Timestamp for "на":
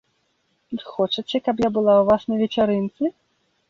2.33-2.45